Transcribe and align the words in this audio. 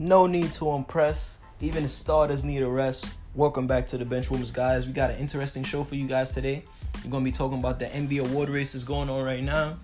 No 0.00 0.26
need 0.26 0.50
to 0.54 0.70
impress. 0.70 1.36
Even 1.60 1.82
the 1.82 1.88
starters 1.90 2.42
need 2.42 2.62
a 2.62 2.66
rest. 2.66 3.12
Welcome 3.34 3.66
back 3.66 3.86
to 3.88 3.98
the 3.98 4.04
Bench 4.06 4.30
Benchwarmers, 4.30 4.50
guys. 4.50 4.86
We 4.86 4.94
got 4.94 5.10
an 5.10 5.18
interesting 5.18 5.62
show 5.62 5.84
for 5.84 5.94
you 5.94 6.06
guys 6.06 6.32
today. 6.32 6.62
We're 7.04 7.10
gonna 7.10 7.22
be 7.22 7.30
talking 7.30 7.58
about 7.58 7.78
the 7.78 7.84
NBA 7.84 8.30
award 8.30 8.48
races 8.48 8.82
going 8.82 9.10
on 9.10 9.22
right 9.22 9.42
now. 9.42 9.76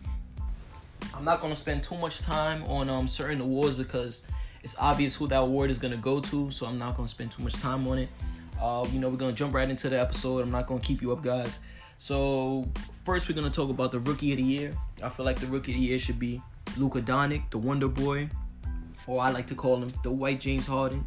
I'm 1.13 1.23
not 1.23 1.43
gonna 1.43 1.55
spend 1.55 1.83
too 1.83 1.99
much 1.99 2.23
time 2.23 2.65
on 2.65 2.89
um 2.89 3.07
certain 3.07 3.43
awards 3.43 3.75
because 3.75 4.23
it's 4.63 4.75
obvious 4.79 5.15
who 5.15 5.27
that 5.27 5.37
award 5.37 5.69
is 5.69 5.79
gonna 5.79 5.99
go 5.99 6.21
to, 6.21 6.51
so 6.51 6.65
I'm 6.65 6.79
not 6.79 6.97
gonna 6.97 7.09
spend 7.09 7.31
too 7.31 7.43
much 7.43 7.53
time 7.53 7.87
on 7.87 7.99
it. 7.99 8.09
Uh, 8.59 8.87
you 8.93 8.99
know, 8.99 9.11
we're 9.11 9.19
gonna 9.19 9.35
jump 9.35 9.53
right 9.53 9.69
into 9.69 9.91
the 9.91 10.01
episode. 10.01 10.41
I'm 10.41 10.51
not 10.51 10.67
gonna 10.67 10.81
keep 10.81 11.03
you 11.03 11.13
up, 11.13 11.23
guys. 11.23 11.59
So 11.99 12.67
first, 13.05 13.29
we're 13.29 13.35
gonna 13.35 13.51
talk 13.51 13.69
about 13.69 13.93
the 13.93 14.01
rookie 14.01 14.33
of 14.33 14.39
the 14.39 14.45
year. 14.45 14.73
I 15.03 15.11
feel 15.11 15.27
like 15.27 15.41
the 15.41 15.47
rookie 15.47 15.73
of 15.73 15.79
the 15.79 15.85
year 15.85 15.99
should 15.99 16.19
be 16.19 16.41
Luka 16.79 17.03
Doncic, 17.03 17.51
the 17.51 17.59
Wonder 17.59 17.89
Boy, 17.89 18.31
or 19.07 19.21
I 19.21 19.31
like 19.31 19.47
to 19.49 19.55
call 19.55 19.83
him 19.83 19.91
the 20.03 20.11
White 20.11 20.41
James 20.41 20.67
Harden. 20.67 21.05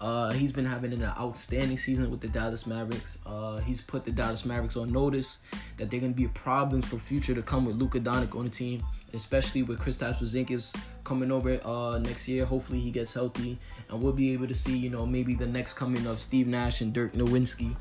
Uh, 0.00 0.30
he's 0.32 0.52
been 0.52 0.64
having 0.64 0.92
an 0.92 1.02
outstanding 1.02 1.76
season 1.76 2.10
with 2.10 2.20
the 2.20 2.28
Dallas 2.28 2.66
Mavericks. 2.66 3.18
Uh, 3.26 3.58
he's 3.58 3.80
put 3.80 4.04
the 4.04 4.12
Dallas 4.12 4.44
Mavericks 4.44 4.76
on 4.76 4.92
notice 4.92 5.38
that 5.76 5.90
they're 5.90 5.98
going 5.98 6.12
to 6.12 6.16
be 6.16 6.26
a 6.26 6.30
problem 6.30 6.82
for 6.82 6.98
future 6.98 7.34
to 7.34 7.42
come 7.42 7.64
with 7.64 7.76
Luka 7.76 7.98
Doncic 7.98 8.36
on 8.36 8.44
the 8.44 8.50
team, 8.50 8.84
especially 9.12 9.64
with 9.64 9.80
Kristaps 9.80 10.18
Porzingis 10.18 10.76
coming 11.02 11.32
over 11.32 11.60
uh, 11.64 11.98
next 11.98 12.28
year. 12.28 12.44
Hopefully 12.44 12.78
he 12.78 12.92
gets 12.92 13.12
healthy, 13.12 13.58
and 13.88 14.00
we'll 14.00 14.12
be 14.12 14.32
able 14.32 14.46
to 14.46 14.54
see, 14.54 14.76
you 14.76 14.88
know, 14.88 15.04
maybe 15.04 15.34
the 15.34 15.46
next 15.46 15.74
coming 15.74 16.06
of 16.06 16.20
Steve 16.20 16.46
Nash 16.46 16.80
and 16.80 16.92
Dirk 16.92 17.14
Nowitzki 17.14 17.74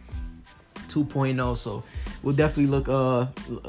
2.0. 1.06 1.58
So 1.58 1.84
we'll 2.24 2.36
definitely 2.36 2.68
look, 2.68 2.90
uh, 2.90 3.26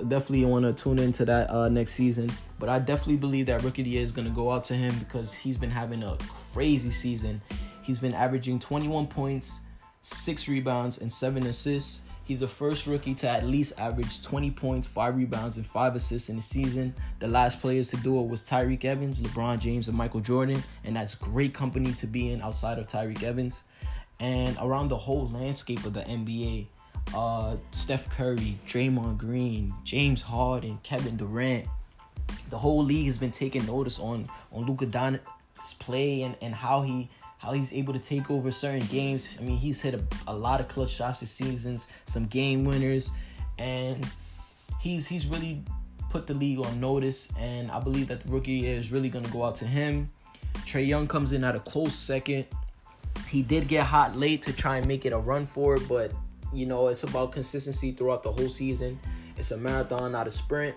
definitely 0.09 0.45
want 0.45 0.64
to 0.64 0.73
tune 0.73 0.98
into 0.98 1.24
that 1.24 1.51
uh, 1.51 1.68
next 1.68 1.92
season. 1.92 2.30
But 2.59 2.68
I 2.68 2.78
definitely 2.78 3.16
believe 3.16 3.46
that 3.46 3.62
Rookie 3.62 3.82
of 3.82 3.87
the 3.87 3.92
Year 3.92 4.02
is 4.02 4.12
going 4.12 4.27
to 4.27 4.34
go 4.34 4.51
out 4.51 4.65
to 4.65 4.74
him 4.74 4.96
because 4.98 5.32
he's 5.32 5.56
been 5.56 5.71
having 5.71 6.02
a 6.02 6.16
crazy 6.52 6.90
season 6.90 7.40
He's 7.88 7.99
been 7.99 8.12
averaging 8.12 8.59
21 8.59 9.06
points, 9.06 9.60
6 10.02 10.46
rebounds, 10.46 10.99
and 10.99 11.10
7 11.10 11.46
assists. 11.46 12.02
He's 12.23 12.40
the 12.40 12.46
first 12.46 12.87
rookie 12.87 13.15
to 13.15 13.29
at 13.30 13.46
least 13.46 13.73
average 13.79 14.23
20 14.23 14.51
points, 14.51 14.87
5 14.87 15.16
rebounds, 15.16 15.56
and 15.56 15.66
5 15.66 15.96
assists 15.96 16.29
in 16.29 16.37
the 16.37 16.43
season. 16.43 16.95
The 17.18 17.29
last 17.29 17.62
players 17.62 17.88
to 17.93 17.96
do 17.96 18.21
it 18.21 18.29
was 18.29 18.45
Tyreke 18.45 18.84
Evans, 18.84 19.23
LeBron 19.23 19.59
James, 19.59 19.88
and 19.88 19.96
Michael 19.96 20.21
Jordan, 20.21 20.62
and 20.84 20.96
that's 20.96 21.15
great 21.15 21.54
company 21.54 21.95
to 21.95 22.06
be 22.06 22.30
in 22.30 22.43
outside 22.43 22.79
of 22.79 22.87
Tyreke 22.88 23.23
Evans. 23.23 23.65
And 24.21 24.59
around 24.60 24.88
the 24.88 24.99
whole 24.99 25.26
landscape 25.30 25.82
of 25.87 25.95
the 25.95 26.02
NBA, 26.02 26.66
uh, 27.14 27.56
Steph 27.70 28.09
Curry, 28.10 28.59
Draymond 28.66 29.18
Green, 29.18 29.73
James 29.84 30.23
Harden, 30.23 30.78
Kevin 30.82 31.16
Durant, 31.16 31.66
the 32.50 32.59
whole 32.59 32.82
league 32.82 33.06
has 33.06 33.18
been 33.18 33.30
taking 33.30 33.65
notice 33.66 33.98
on 33.98 34.24
on 34.52 34.66
Luka 34.66 34.87
Doncic's 34.87 35.74
play 35.74 36.23
and, 36.23 36.37
and 36.42 36.54
how 36.54 36.82
he 36.82 37.09
how 37.38 37.52
he's 37.52 37.73
able 37.73 37.92
to 37.92 37.98
take 37.98 38.30
over 38.30 38.50
certain 38.50 38.87
games. 38.88 39.37
I 39.38 39.45
mean, 39.45 39.56
he's 39.56 39.80
hit 39.80 39.95
a, 39.95 40.02
a 40.26 40.34
lot 40.34 40.60
of 40.60 40.68
clutch 40.68 40.90
shots 40.90 41.20
this 41.20 41.30
season, 41.30 41.78
some 42.06 42.26
game 42.26 42.65
winners, 42.65 43.10
and 43.59 44.06
he's 44.80 45.06
he's 45.06 45.26
really 45.26 45.62
put 46.10 46.26
the 46.26 46.34
league 46.34 46.59
on 46.59 46.80
notice. 46.80 47.28
And 47.38 47.70
I 47.70 47.80
believe 47.80 48.09
that 48.09 48.20
the 48.20 48.28
rookie 48.28 48.66
is 48.66 48.90
really 48.90 49.09
gonna 49.09 49.28
go 49.28 49.45
out 49.45 49.54
to 49.56 49.66
him. 49.66 50.10
Trae 50.66 50.87
Young 50.87 51.06
comes 51.06 51.32
in 51.32 51.45
at 51.45 51.54
a 51.54 51.60
close 51.60 51.95
second. 51.95 52.46
He 53.28 53.43
did 53.43 53.68
get 53.68 53.84
hot 53.84 54.16
late 54.16 54.43
to 54.43 54.52
try 54.52 54.78
and 54.78 54.87
make 54.87 55.04
it 55.04 55.12
a 55.12 55.18
run 55.18 55.46
for 55.46 55.76
it, 55.76 55.88
but 55.88 56.12
you 56.52 56.66
know 56.66 56.88
it's 56.88 57.02
about 57.02 57.32
consistency 57.32 57.93
throughout 57.93 58.23
the 58.23 58.32
whole 58.32 58.49
season. 58.49 58.99
It's 59.37 59.51
a 59.52 59.57
marathon, 59.57 60.13
not 60.13 60.27
a 60.27 60.30
sprint. 60.30 60.77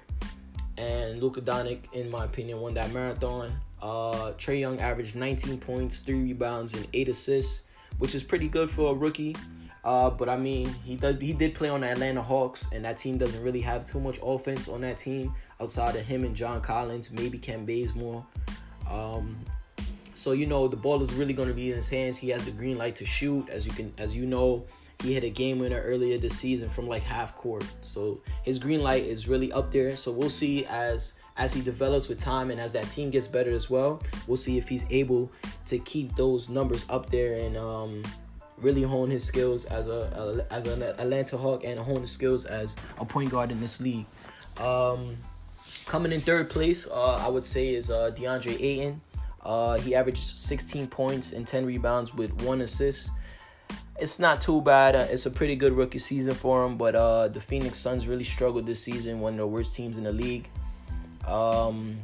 And 0.78 1.22
Luka 1.22 1.41
Doncic, 1.41 1.91
in 1.94 2.09
my 2.09 2.25
opinion, 2.25 2.61
won 2.61 2.73
that 2.75 2.91
marathon. 2.94 3.52
Uh, 3.81 4.33
Trae 4.33 4.59
Young 4.59 4.80
averaged 4.80 5.16
19 5.16 5.59
points, 5.59 6.00
three 6.00 6.22
rebounds, 6.22 6.73
and 6.73 6.88
eight 6.94 7.09
assists, 7.09 7.62
which 7.97 8.13
is 8.13 8.23
pretty 8.23 8.47
good 8.47 8.69
for 8.69 8.91
a 8.91 8.94
rookie. 8.94 9.35
Uh, 9.84 10.12
but 10.12 10.29
I 10.29 10.38
mean, 10.38 10.68
he 10.84 10.95
does 10.95 11.19
he 11.19 11.34
did 11.34 11.56
play 11.56 11.69
on 11.69 11.81
the 11.81 11.88
Atlanta 11.88 12.22
Hawks, 12.22 12.69
and 12.72 12.85
that 12.85 12.97
team 12.97 13.18
doesn't 13.18 13.41
really 13.41 13.62
have 13.62 13.84
too 13.84 14.00
much 14.00 14.19
offense 14.24 14.68
on 14.68 14.81
that 14.81 15.00
team 15.00 15.34
outside 15.59 15.95
of 15.95 16.06
him 16.06 16.24
and 16.24 16.35
John 16.35 16.62
Collins, 16.62 17.12
maybe 17.12 17.40
Kent 17.40 17.66
Bazemore. 17.66 18.25
Um, 18.90 19.38
so 20.13 20.34
you 20.34 20.45
know 20.45 20.68
the 20.68 20.78
ball 20.78 21.01
is 21.01 21.13
really 21.13 21.34
going 21.34 21.47
to 21.47 21.56
be 21.56 21.69
in 21.69 21.75
his 21.75 21.90
hands. 21.90 22.18
He 22.18 22.29
has 22.29 22.45
the 22.45 22.51
green 22.51 22.78
light 22.78 22.95
to 22.97 23.06
shoot, 23.06 23.50
as 23.50 23.66
you 23.66 23.72
can 23.72 23.91
as 23.97 24.16
you 24.16 24.28
know. 24.28 24.66
He 25.01 25.13
hit 25.13 25.23
a 25.23 25.29
game 25.29 25.59
winner 25.59 25.81
earlier 25.81 26.17
this 26.17 26.38
season 26.38 26.69
from 26.69 26.88
like 26.88 27.01
half 27.01 27.35
court, 27.35 27.66
so 27.81 28.22
his 28.44 28.59
green 28.59 28.81
light 28.81 29.03
is 29.03 29.28
really 29.28 29.51
up 29.51 29.72
there. 29.72 29.97
So 29.97 30.12
we'll 30.12 30.29
see 30.29 30.66
as 30.66 31.13
as 31.38 31.53
he 31.53 31.62
develops 31.62 32.07
with 32.07 32.19
time 32.19 32.51
and 32.51 32.59
as 32.59 32.73
that 32.73 32.88
team 32.89 33.09
gets 33.09 33.28
better 33.28 33.51
as 33.51 33.69
well, 33.69 34.01
we'll 34.28 34.38
see 34.38 34.57
if 34.57 34.67
he's 34.69 34.85
able 34.89 35.31
to 35.66 35.79
keep 35.79 36.16
those 36.16 36.50
numbers 36.50 36.85
up 36.89 37.09
there 37.09 37.35
and 37.35 37.57
um, 37.57 38.03
really 38.57 38.84
hone 38.84 39.09
his 39.09 39.23
skills 39.23 39.66
as 39.66 39.88
a, 39.88 40.45
a 40.50 40.53
as 40.53 40.66
an 40.66 40.84
Atlanta 40.84 41.38
Hawk 41.38 41.63
and 41.63 41.79
hone 41.79 42.01
his 42.01 42.12
skills 42.12 42.45
as 42.45 42.75
a 43.00 43.06
point 43.06 43.31
guard 43.31 43.51
in 43.51 43.59
this 43.59 43.81
league. 43.81 44.06
Um, 44.59 45.18
coming 45.88 46.12
in 46.12 46.22
third 46.22 46.50
place, 46.50 46.88
uh, 46.88 47.16
I 47.25 47.28
would 47.28 47.45
say 47.45 47.73
is 47.73 47.89
uh, 47.89 48.12
DeAndre 48.16 48.62
Ayton. 48.62 49.01
Uh, 49.44 49.79
he 49.79 49.95
averages 49.95 50.33
16 50.35 50.88
points 50.88 51.31
and 51.31 51.47
10 51.47 51.66
rebounds 51.66 52.13
with 52.13 52.31
one 52.44 52.62
assist. 52.62 53.09
It's 53.99 54.17
not 54.17 54.41
too 54.41 54.61
bad. 54.61 54.95
Uh, 54.95 55.07
it's 55.09 55.25
a 55.25 55.31
pretty 55.31 55.55
good 55.55 55.73
rookie 55.73 55.99
season 55.99 56.33
for 56.33 56.65
him, 56.65 56.77
but 56.77 56.95
uh, 56.95 57.27
the 57.27 57.39
Phoenix 57.39 57.77
Suns 57.77 58.07
really 58.07 58.23
struggled 58.23 58.65
this 58.65 58.81
season, 58.81 59.19
one 59.19 59.33
of 59.33 59.39
the 59.39 59.47
worst 59.47 59.73
teams 59.73 59.97
in 59.97 60.05
the 60.05 60.11
league. 60.11 60.49
Um, 61.27 61.99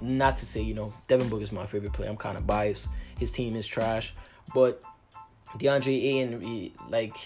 not 0.00 0.36
to 0.36 0.46
say, 0.46 0.60
you 0.60 0.74
know, 0.74 0.92
Devin 1.06 1.28
Booker 1.28 1.42
is 1.42 1.50
my 1.50 1.66
favorite 1.66 1.92
player. 1.92 2.10
I'm 2.10 2.16
kind 2.16 2.36
of 2.36 2.46
biased. 2.46 2.88
His 3.18 3.32
team 3.32 3.56
is 3.56 3.66
trash, 3.66 4.14
but 4.54 4.82
DeAndre 5.56 6.04
Ayton, 6.04 6.72
like, 6.90 7.16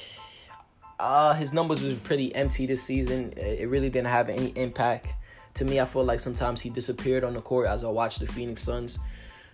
uh, 1.01 1.35
his 1.35 1.53
numbers 1.53 1.83
was 1.83 1.95
pretty 1.95 2.35
empty 2.35 2.67
this 2.67 2.83
season. 2.83 3.33
It 3.37 3.69
really 3.69 3.91
didn't 3.91 4.09
have 4.09 4.29
any 4.29 4.51
impact. 4.51 5.15
To 5.55 5.65
me, 5.65 5.81
I 5.81 5.85
feel 5.85 6.05
like 6.05 6.21
sometimes 6.21 6.61
he 6.61 6.71
disappeared 6.71 7.25
on 7.25 7.35
the 7.35 7.41
court 7.41 7.67
as 7.67 7.85
I 7.85 7.89
watched 7.89 8.21
the 8.21 8.27
Phoenix 8.27 8.63
Suns. 8.63 8.99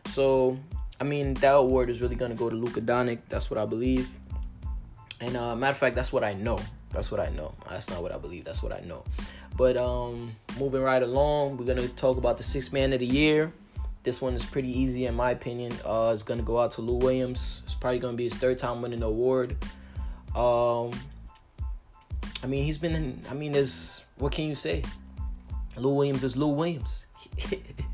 So, 0.06 0.58
I 1.00 1.04
mean, 1.04 1.34
that 1.34 1.54
award 1.54 1.90
is 1.90 2.02
really 2.02 2.16
gonna 2.16 2.34
go 2.34 2.50
to 2.50 2.56
Luka 2.56 2.80
Doncic. 2.80 3.20
That's 3.28 3.50
what 3.50 3.58
I 3.58 3.64
believe. 3.64 4.08
And 5.20 5.36
uh, 5.36 5.54
matter 5.54 5.72
of 5.72 5.78
fact, 5.78 5.94
that's 5.94 6.12
what 6.12 6.24
I 6.24 6.34
know. 6.34 6.58
That's 6.90 7.10
what 7.10 7.20
I 7.20 7.28
know. 7.30 7.54
That's 7.68 7.90
not 7.90 8.02
what 8.02 8.12
I 8.12 8.18
believe. 8.18 8.44
That's 8.44 8.62
what 8.62 8.72
I 8.72 8.80
know. 8.80 9.04
But 9.56 9.76
um, 9.76 10.32
moving 10.58 10.82
right 10.82 11.02
along, 11.02 11.56
we're 11.56 11.66
gonna 11.66 11.88
talk 11.88 12.16
about 12.16 12.38
the 12.38 12.44
six 12.44 12.72
man 12.72 12.92
of 12.92 13.00
the 13.00 13.06
year. 13.06 13.52
This 14.02 14.22
one 14.22 14.34
is 14.34 14.44
pretty 14.44 14.76
easy 14.76 15.06
in 15.06 15.14
my 15.14 15.32
opinion. 15.32 15.72
Uh, 15.84 16.10
it's 16.12 16.22
gonna 16.22 16.42
go 16.42 16.58
out 16.58 16.70
to 16.72 16.80
Lou 16.80 16.94
Williams. 16.94 17.62
It's 17.64 17.74
probably 17.74 17.98
gonna 17.98 18.16
be 18.16 18.24
his 18.24 18.34
third 18.34 18.58
time 18.58 18.82
winning 18.82 19.00
the 19.00 19.06
award. 19.06 19.56
Um, 20.34 20.92
I 22.42 22.46
mean, 22.46 22.64
he's 22.64 22.78
been. 22.78 22.94
In, 22.94 23.20
I 23.30 23.34
mean, 23.34 23.52
there's 23.52 24.04
what 24.16 24.32
can 24.32 24.46
you 24.46 24.54
say? 24.54 24.82
Lou 25.76 25.94
Williams 25.94 26.24
is 26.24 26.36
Lou 26.36 26.48
Williams. 26.48 27.06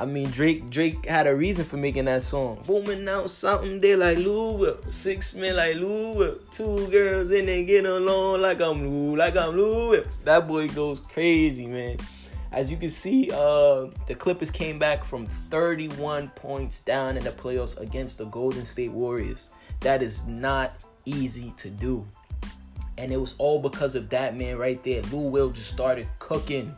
I 0.00 0.04
mean, 0.04 0.30
Drake 0.30 0.70
Drake 0.70 1.06
had 1.06 1.26
a 1.26 1.34
reason 1.34 1.64
for 1.64 1.76
making 1.76 2.04
that 2.04 2.22
song. 2.22 2.62
Booming 2.64 3.08
out 3.08 3.30
something 3.30 3.80
they 3.80 3.96
like 3.96 4.18
Lou 4.18 4.78
Six 4.90 5.34
men 5.34 5.56
like 5.56 5.74
Lou 5.74 6.40
Two 6.52 6.86
girls 6.86 7.32
and 7.32 7.48
they 7.48 7.64
get 7.64 7.84
along 7.84 8.42
like 8.42 8.60
I'm 8.60 8.88
Lou, 8.88 9.16
like 9.16 9.36
I'm 9.36 9.56
Lou 9.56 10.00
That 10.22 10.46
boy 10.46 10.68
goes 10.68 11.00
crazy, 11.00 11.66
man. 11.66 11.96
As 12.52 12.70
you 12.70 12.76
can 12.76 12.90
see, 12.90 13.28
uh, 13.32 13.88
the 14.06 14.14
Clippers 14.16 14.52
came 14.52 14.78
back 14.78 15.04
from 15.04 15.26
31 15.26 16.28
points 16.30 16.80
down 16.80 17.16
in 17.16 17.24
the 17.24 17.30
playoffs 17.30 17.78
against 17.78 18.18
the 18.18 18.24
Golden 18.26 18.64
State 18.64 18.92
Warriors. 18.92 19.50
That 19.80 20.00
is 20.00 20.26
not 20.28 20.78
easy 21.04 21.52
to 21.56 21.68
do. 21.68 22.06
And 22.96 23.12
it 23.12 23.20
was 23.20 23.34
all 23.38 23.60
because 23.60 23.96
of 23.96 24.08
that 24.10 24.36
man 24.36 24.58
right 24.58 24.82
there. 24.84 25.02
Lou 25.02 25.28
Will 25.28 25.50
just 25.50 25.70
started 25.70 26.08
cooking. 26.20 26.74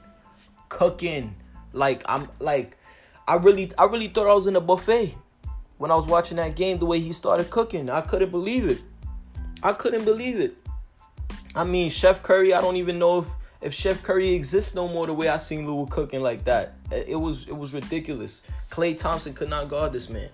Cooking. 0.70 1.34
Like 1.72 2.02
I'm 2.06 2.28
like 2.40 2.76
I 3.30 3.34
really 3.34 3.70
I 3.78 3.84
really 3.84 4.08
thought 4.08 4.26
I 4.26 4.34
was 4.34 4.48
in 4.48 4.56
a 4.56 4.60
buffet 4.60 5.14
when 5.78 5.92
I 5.92 5.94
was 5.94 6.08
watching 6.08 6.38
that 6.38 6.56
game 6.56 6.78
the 6.78 6.84
way 6.84 6.98
he 6.98 7.12
started 7.12 7.48
cooking. 7.48 7.88
I 7.88 8.00
couldn't 8.00 8.32
believe 8.32 8.68
it. 8.68 8.82
I 9.62 9.72
couldn't 9.72 10.04
believe 10.04 10.40
it. 10.40 10.56
I 11.54 11.62
mean, 11.62 11.90
Chef 11.90 12.24
Curry, 12.24 12.52
I 12.52 12.60
don't 12.60 12.74
even 12.74 12.98
know 12.98 13.20
if, 13.20 13.26
if 13.60 13.72
Chef 13.72 14.02
Curry 14.02 14.34
exists 14.34 14.74
no 14.74 14.88
more 14.88 15.06
the 15.06 15.14
way 15.14 15.28
I 15.28 15.36
seen 15.36 15.64
Lou 15.64 15.86
cooking 15.86 16.22
like 16.22 16.42
that. 16.42 16.74
It 16.90 17.14
was 17.14 17.46
it 17.46 17.56
was 17.56 17.72
ridiculous. 17.72 18.42
Klay 18.68 18.96
Thompson 18.96 19.32
could 19.32 19.48
not 19.48 19.68
guard 19.68 19.92
this 19.92 20.10
man. 20.10 20.30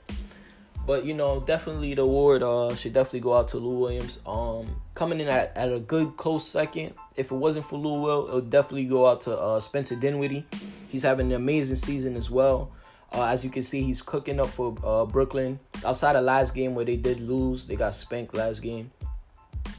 But 0.86 1.04
you 1.04 1.12
know, 1.12 1.40
definitely 1.40 1.92
the 1.92 2.00
award 2.00 2.42
uh, 2.42 2.74
should 2.74 2.94
definitely 2.94 3.20
go 3.20 3.34
out 3.34 3.48
to 3.48 3.58
Lou 3.58 3.78
Williams. 3.78 4.20
Um, 4.24 4.74
coming 4.94 5.20
in 5.20 5.28
at, 5.28 5.54
at 5.54 5.70
a 5.70 5.80
good 5.80 6.16
close 6.16 6.48
second. 6.48 6.94
If 7.14 7.30
it 7.30 7.36
wasn't 7.36 7.66
for 7.66 7.76
Lou 7.76 8.00
Will, 8.00 8.28
it 8.28 8.34
would 8.36 8.48
definitely 8.48 8.86
go 8.86 9.06
out 9.06 9.20
to 9.22 9.38
uh, 9.38 9.60
Spencer 9.60 9.96
Dinwiddie. 9.96 10.46
He's 10.88 11.02
having 11.02 11.26
an 11.26 11.36
amazing 11.36 11.76
season 11.76 12.16
as 12.16 12.30
well. 12.30 12.72
Uh, 13.12 13.24
as 13.26 13.44
you 13.44 13.50
can 13.50 13.62
see, 13.62 13.82
he's 13.82 14.02
cooking 14.02 14.40
up 14.40 14.48
for 14.48 14.76
uh, 14.84 15.04
Brooklyn. 15.04 15.58
Outside 15.84 16.16
of 16.16 16.24
last 16.24 16.54
game 16.54 16.74
where 16.74 16.84
they 16.84 16.96
did 16.96 17.20
lose, 17.20 17.66
they 17.66 17.76
got 17.76 17.94
spanked 17.94 18.34
last 18.34 18.60
game. 18.60 18.90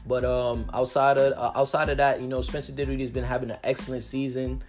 But 0.06 0.24
um, 0.24 0.70
outside 0.72 1.18
of 1.18 1.32
uh, 1.34 1.58
outside 1.58 1.88
of 1.88 1.98
that, 1.98 2.20
you 2.20 2.26
know, 2.26 2.40
Spencer 2.40 2.72
Dinwiddie 2.72 3.02
has 3.02 3.10
been 3.10 3.24
having 3.24 3.50
an 3.50 3.58
excellent 3.62 4.02
season. 4.02 4.62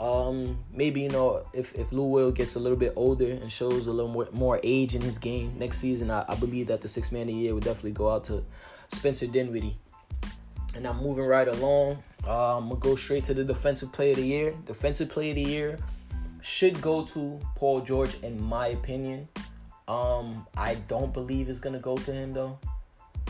Um, 0.00 0.58
maybe 0.72 1.02
you 1.02 1.08
know 1.08 1.44
if 1.52 1.74
if 1.74 1.92
Lou 1.92 2.04
Will 2.04 2.30
gets 2.32 2.56
a 2.56 2.60
little 2.60 2.78
bit 2.78 2.92
older 2.96 3.30
and 3.30 3.50
shows 3.50 3.86
a 3.86 3.92
little 3.92 4.10
more 4.10 4.28
more 4.32 4.60
age 4.62 4.94
in 4.94 5.02
his 5.02 5.18
game 5.18 5.52
next 5.58 5.78
season, 5.78 6.10
I, 6.10 6.24
I 6.28 6.34
believe 6.36 6.68
that 6.68 6.80
the 6.80 6.88
six 6.88 7.12
man 7.12 7.22
of 7.22 7.28
the 7.28 7.34
year 7.34 7.54
would 7.54 7.64
definitely 7.64 7.92
go 7.92 8.08
out 8.08 8.24
to 8.24 8.44
Spencer 8.88 9.26
Dinwiddie. 9.26 9.76
And 10.74 10.86
I'm 10.86 11.02
moving 11.02 11.24
right 11.24 11.48
along. 11.48 12.02
Uh, 12.26 12.58
I'm 12.58 12.68
gonna 12.68 12.80
go 12.80 12.94
straight 12.94 13.24
to 13.24 13.34
the 13.34 13.44
defensive 13.44 13.92
player 13.92 14.12
of 14.12 14.18
the 14.18 14.26
year. 14.26 14.54
Defensive 14.66 15.08
player 15.08 15.30
of 15.30 15.36
the 15.36 15.42
year 15.42 15.78
should 16.40 16.80
go 16.80 17.04
to 17.04 17.38
Paul 17.56 17.80
George, 17.80 18.16
in 18.22 18.40
my 18.42 18.68
opinion. 18.68 19.28
Um, 19.86 20.46
I 20.56 20.74
don't 20.86 21.12
believe 21.12 21.48
it's 21.48 21.60
gonna 21.60 21.78
go 21.78 21.96
to 21.96 22.12
him 22.12 22.34
though. 22.34 22.58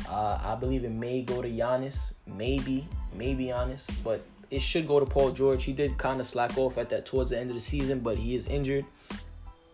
Uh, 0.08 0.38
I 0.42 0.54
believe 0.54 0.84
it 0.84 0.90
may 0.90 1.22
go 1.22 1.42
to 1.42 1.48
Giannis, 1.48 2.12
maybe, 2.26 2.86
maybe 3.14 3.46
Giannis, 3.46 3.88
but 4.02 4.22
it 4.50 4.60
should 4.60 4.86
go 4.88 5.00
to 5.00 5.06
Paul 5.06 5.32
George. 5.32 5.64
He 5.64 5.72
did 5.72 5.98
kind 5.98 6.20
of 6.20 6.26
slack 6.26 6.56
off 6.56 6.78
at 6.78 6.88
that 6.90 7.06
towards 7.06 7.30
the 7.30 7.38
end 7.38 7.50
of 7.50 7.54
the 7.54 7.60
season, 7.60 8.00
but 8.00 8.16
he 8.16 8.34
is 8.34 8.48
injured. 8.48 8.84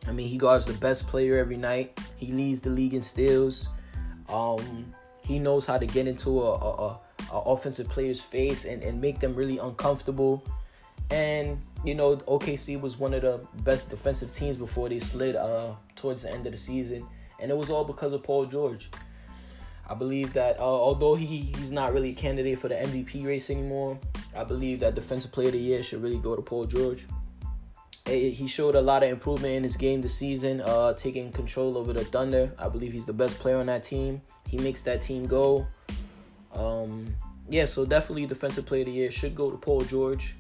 I 0.07 0.13
mean, 0.13 0.29
he 0.29 0.37
guards 0.37 0.67
the 0.67 0.73
best 0.75 1.07
player 1.07 1.39
every 1.39 1.57
night. 1.57 1.99
He 2.17 2.33
leads 2.33 2.61
the 2.61 2.71
league 2.71 2.95
in 2.95 3.03
steals. 3.03 3.69
Um, 4.29 4.93
he 5.23 5.39
knows 5.39 5.65
how 5.65 5.79
to 5.79 5.87
get 5.87 6.07
into 6.07 6.43
a, 6.43 6.53
a, 6.55 6.71
a, 6.89 7.01
a 7.33 7.41
offensive 7.41 7.89
player's 7.89 8.21
face 8.21 8.65
and, 8.65 8.83
and 8.83 9.01
make 9.01 9.21
them 9.21 9.35
really 9.35 9.59
uncomfortable. 9.59 10.45
And 11.11 11.59
you 11.85 11.95
know, 11.95 12.17
OKC 12.17 12.81
was 12.81 12.99
one 12.99 13.13
of 13.15 13.23
the 13.23 13.47
best 13.63 13.91
defensive 13.91 14.33
teams 14.33 14.57
before 14.57 14.89
they 14.89 14.99
slid 14.99 15.37
uh, 15.37 15.73
towards 15.97 16.23
the 16.23 16.33
end 16.33 16.47
of 16.47 16.53
the 16.53 16.59
season, 16.59 17.07
and 17.41 17.51
it 17.51 17.57
was 17.57 17.71
all 17.71 17.85
because 17.85 18.13
of 18.13 18.23
Paul 18.23 18.47
George. 18.47 18.91
I 19.87 19.95
believe 19.95 20.33
that 20.33 20.59
uh, 20.59 20.63
although 20.63 21.15
he, 21.15 21.53
he's 21.59 21.71
not 21.71 21.93
really 21.93 22.11
a 22.11 22.15
candidate 22.15 22.59
for 22.59 22.69
the 22.69 22.75
MVP 22.75 23.27
race 23.27 23.51
anymore, 23.51 23.99
I 24.35 24.43
believe 24.45 24.81
that 24.81 24.95
Defensive 24.95 25.31
Player 25.31 25.49
of 25.49 25.53
the 25.53 25.61
Year 25.61 25.83
should 25.83 26.03
really 26.03 26.19
go 26.19 26.35
to 26.35 26.43
Paul 26.43 26.65
George. 26.65 27.07
He 28.07 28.47
showed 28.47 28.75
a 28.75 28.81
lot 28.83 29.03
of 29.03 29.09
improvement 29.09 29.55
in 29.55 29.63
his 29.63 29.77
game 29.77 30.03
this 30.03 30.15
season, 30.15 30.61
uh, 30.61 30.93
taking 30.93 31.33
control 31.33 31.79
over 31.79 31.95
the 31.95 32.05
Thunder. 32.05 32.53
I 32.59 32.69
believe 32.69 32.93
he's 32.93 33.07
the 33.07 33.15
best 33.15 33.39
player 33.39 33.57
on 33.57 33.67
that 33.67 33.83
team. 33.83 34.21
He 34.47 34.59
makes 34.59 34.83
that 34.83 35.01
team 35.01 35.27
go. 35.27 35.67
Um, 36.55 37.15
yeah, 37.49 37.65
so 37.65 37.87
definitely 37.87 38.27
Defensive 38.27 38.67
Player 38.67 38.83
of 38.83 38.87
the 38.87 38.93
Year 38.93 39.11
should 39.11 39.35
go 39.35 39.51
to 39.51 39.57
Paul 39.57 39.81
George. 39.83 40.37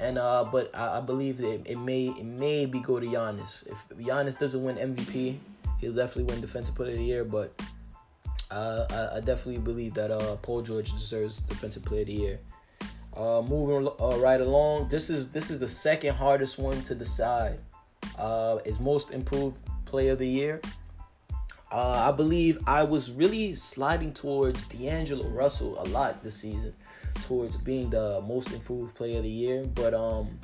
And 0.00 0.18
uh, 0.18 0.48
but 0.50 0.74
I, 0.74 0.98
I 0.98 1.00
believe 1.00 1.40
it, 1.40 1.78
may 1.78 2.08
it 2.08 2.24
may 2.24 2.66
be 2.66 2.80
go 2.80 2.98
to 2.98 3.06
Giannis. 3.06 3.66
If 3.66 3.98
Giannis 3.98 4.38
doesn't 4.38 4.62
win 4.62 4.76
MVP, 4.76 5.36
he'll 5.80 5.92
definitely 5.92 6.24
win 6.24 6.40
Defensive 6.40 6.74
Player 6.74 6.92
of 6.92 6.98
the 6.98 7.04
Year. 7.04 7.24
But 7.24 7.60
uh, 8.50 8.86
I, 8.90 9.16
I, 9.16 9.20
definitely 9.20 9.58
believe 9.58 9.94
that 9.94 10.10
uh, 10.10 10.36
Paul 10.36 10.62
George 10.62 10.92
deserves 10.92 11.40
Defensive 11.40 11.84
Player 11.84 12.00
of 12.00 12.06
the 12.06 12.14
Year. 12.14 12.40
Uh, 13.16 13.42
moving 13.42 13.88
uh, 14.00 14.16
right 14.18 14.40
along, 14.40 14.88
this 14.88 15.10
is 15.10 15.30
this 15.30 15.50
is 15.50 15.60
the 15.60 15.68
second 15.68 16.14
hardest 16.14 16.58
one 16.58 16.80
to 16.82 16.94
decide. 16.94 17.58
Uh, 18.18 18.58
is 18.64 18.80
most 18.80 19.10
improved 19.10 19.58
player 19.84 20.12
of 20.12 20.18
the 20.18 20.26
year. 20.26 20.60
Uh, 21.72 22.08
I 22.08 22.12
believe 22.12 22.58
I 22.66 22.82
was 22.82 23.12
really 23.12 23.54
sliding 23.54 24.12
towards 24.12 24.64
D'Angelo 24.64 25.28
Russell 25.28 25.80
a 25.80 25.86
lot 25.88 26.22
this 26.22 26.36
season, 26.36 26.74
towards 27.26 27.56
being 27.56 27.90
the 27.90 28.22
most 28.26 28.52
improved 28.52 28.94
player 28.94 29.18
of 29.18 29.24
the 29.24 29.30
year. 29.30 29.64
But 29.64 29.94
um, 29.94 30.38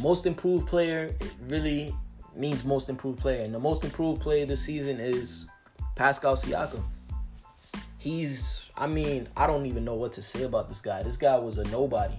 most 0.00 0.26
improved 0.26 0.66
player 0.66 1.14
really 1.48 1.94
means 2.36 2.64
most 2.64 2.88
improved 2.88 3.18
player, 3.18 3.42
and 3.42 3.54
the 3.54 3.60
most 3.60 3.84
improved 3.84 4.20
player 4.20 4.44
this 4.44 4.62
season 4.62 4.98
is 4.98 5.46
Pascal 5.94 6.36
Siakam 6.36 6.82
he's 8.04 8.68
I 8.76 8.86
mean, 8.86 9.28
I 9.36 9.46
don't 9.46 9.66
even 9.66 9.84
know 9.84 9.94
what 9.94 10.12
to 10.14 10.22
say 10.22 10.42
about 10.42 10.68
this 10.68 10.80
guy. 10.80 11.02
This 11.02 11.16
guy 11.16 11.38
was 11.38 11.58
a 11.58 11.64
nobody. 11.64 12.16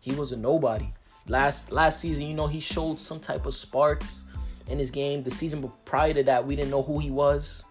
He 0.00 0.12
was 0.12 0.32
a 0.32 0.36
nobody. 0.36 0.88
Last 1.26 1.72
last 1.72 2.00
season, 2.00 2.26
you 2.26 2.34
know, 2.34 2.46
he 2.46 2.60
showed 2.60 3.00
some 3.00 3.18
type 3.18 3.44
of 3.44 3.52
sparks 3.52 4.22
in 4.68 4.78
his 4.78 4.90
game. 4.90 5.24
The 5.24 5.30
season 5.30 5.70
prior 5.84 6.14
to 6.14 6.22
that, 6.22 6.46
we 6.46 6.54
didn't 6.54 6.70
know 6.70 6.82
who 6.82 7.00
he 7.00 7.10
was. 7.10 7.64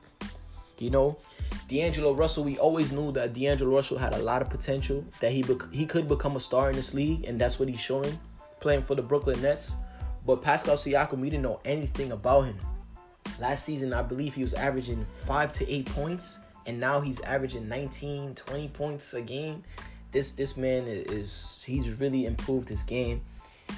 You 0.78 0.92
know, 0.92 1.18
D'Angelo 1.68 2.14
Russell, 2.14 2.44
we 2.44 2.58
always 2.58 2.92
knew 2.92 3.12
that 3.12 3.34
D'Angelo 3.34 3.76
Russell 3.76 3.98
had 3.98 4.14
a 4.14 4.20
lot 4.20 4.42
of 4.42 4.50
potential, 4.50 5.04
that 5.20 5.32
he 5.32 5.44
bec- 5.44 5.72
he 5.72 5.86
could 5.86 6.08
become 6.08 6.36
a 6.36 6.40
star 6.40 6.70
in 6.70 6.76
this 6.76 6.94
league, 6.94 7.26
and 7.26 7.40
that's 7.40 7.60
what 7.60 7.68
he's 7.68 7.80
showing, 7.80 8.18
playing 8.62 8.84
for 8.84 8.96
the 8.96 9.02
Brooklyn 9.02 9.42
Nets. 9.42 9.76
But 10.26 10.42
Pascal 10.42 10.76
Siakam, 10.76 11.20
we 11.20 11.30
didn't 11.30 11.44
know 11.44 11.60
anything 11.66 12.12
about 12.12 12.46
him. 12.46 12.58
Last 13.40 13.66
season, 13.66 13.94
I 13.94 14.02
believe 14.02 14.34
he 14.34 14.42
was 14.42 14.54
averaging 14.54 15.06
five 15.26 15.52
to 15.54 15.70
eight 15.70 15.86
points 15.88 16.40
and 16.68 16.80
now 16.80 17.00
he's 17.00 17.22
averaging 17.22 17.68
19, 17.68 18.36
20 18.36 18.68
points 18.70 19.14
a 19.14 19.22
game. 19.22 19.64
This 20.12 20.34
this 20.34 20.56
man 20.56 20.84
is 20.86 21.64
he's 21.66 21.92
really 21.94 22.26
improved 22.26 22.70
his 22.70 22.84
game. 22.84 23.22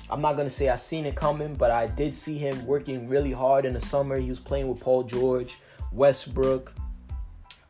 I'm 0.09 0.21
not 0.21 0.37
gonna 0.37 0.49
say 0.49 0.69
I 0.69 0.75
seen 0.75 1.05
it 1.05 1.15
coming, 1.15 1.55
but 1.55 1.71
I 1.71 1.87
did 1.87 2.13
see 2.13 2.37
him 2.37 2.65
working 2.65 3.07
really 3.07 3.31
hard 3.31 3.65
in 3.65 3.73
the 3.73 3.79
summer. 3.79 4.17
He 4.17 4.29
was 4.29 4.39
playing 4.39 4.67
with 4.67 4.79
Paul 4.79 5.03
George, 5.03 5.59
Westbrook. 5.91 6.73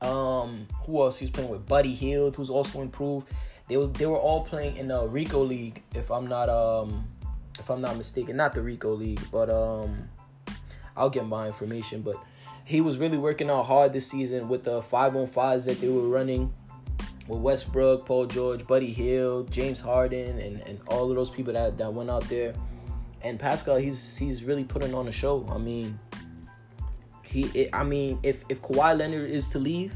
Um, 0.02 0.68
who 0.86 1.02
else? 1.02 1.20
He 1.20 1.26
was 1.26 1.32
playing 1.32 1.50
with 1.50 1.68
Buddy 1.68 1.94
Hield, 1.94 2.36
who's 2.36 2.50
also 2.50 2.82
improved. 2.82 3.28
They 3.68 3.78
were 3.78 3.88
they 3.88 4.06
were 4.06 4.18
all 4.18 4.44
playing 4.44 4.78
in 4.78 4.88
the 4.88 5.08
Rico 5.08 5.44
League, 5.44 5.84
if 5.94 6.10
I'm 6.10 6.28
not 6.28 6.50
um 6.50 7.08
if 7.60 7.70
I'm 7.70 7.82
not 7.82 7.98
mistaken. 7.98 8.36
Not 8.36 8.54
the 8.54 8.62
Rico 8.62 8.94
League, 8.94 9.22
but 9.32 9.50
um 9.50 10.10
I'll 10.96 11.10
get 11.10 11.26
my 11.26 11.48
information, 11.48 12.02
but 12.02 12.18
he 12.66 12.82
was 12.82 12.98
really 12.98 13.18
working 13.18 13.50
out 13.50 13.64
hard 13.64 13.94
this 13.94 14.08
season 14.08 14.48
with 14.50 14.64
the 14.64 14.82
five 14.82 15.16
on 15.16 15.28
fives 15.28 15.66
that 15.66 15.80
they 15.82 15.90
were 15.90 16.08
running 16.08 16.54
with 17.28 17.40
Westbrook, 17.40 18.06
Paul 18.06 18.26
George, 18.26 18.68
Buddy 18.68 18.92
Hield, 18.92 19.52
James 19.52 19.80
Harden, 19.80 20.40
and, 20.40 20.62
and 20.62 20.80
all 20.88 21.10
of 21.10 21.16
those 21.16 21.30
people 21.30 21.54
that, 21.54 21.78
that 21.78 21.94
went 21.94 22.10
out 22.10 22.28
there. 22.28 22.54
And 23.22 23.40
Pascal, 23.40 23.78
he's 23.78 24.18
he's 24.18 24.44
really 24.44 24.64
putting 24.64 24.94
on 24.94 25.08
a 25.08 25.12
show. 25.12 25.48
I 25.52 25.58
mean, 25.58 25.98
he 27.30 27.44
it, 27.54 27.70
I 27.74 27.84
mean, 27.84 28.20
if 28.24 28.44
if 28.50 28.62
Kawhi 28.62 28.98
Leonard 28.98 29.30
is 29.30 29.50
to 29.50 29.60
leave, 29.60 29.94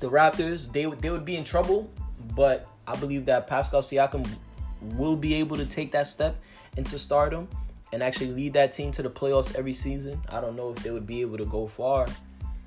the 0.00 0.10
Raptors 0.10 0.70
they 0.70 0.86
would 0.86 1.00
they 1.00 1.10
would 1.10 1.24
be 1.24 1.36
in 1.36 1.44
trouble. 1.44 1.90
But 2.36 2.68
I 2.86 2.96
believe 2.96 3.24
that 3.26 3.46
Pascal 3.46 3.80
Siakam 3.80 4.28
will 4.80 5.16
be 5.16 5.34
able 5.34 5.56
to 5.56 5.66
take 5.66 5.90
that 5.92 6.06
step 6.06 6.36
into 6.76 6.98
stardom 6.98 7.48
and 7.92 8.02
actually 8.02 8.30
lead 8.30 8.52
that 8.52 8.72
team 8.72 8.92
to 8.92 9.02
the 9.02 9.10
playoffs 9.10 9.54
every 9.56 9.72
season. 9.72 10.20
I 10.28 10.40
don't 10.40 10.54
know 10.54 10.70
if 10.70 10.82
they 10.82 10.90
would 10.90 11.06
be 11.06 11.22
able 11.22 11.38
to 11.38 11.46
go 11.46 11.66
far 11.66 12.06